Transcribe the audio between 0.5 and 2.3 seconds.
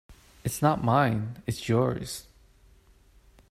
not mine; it's yours.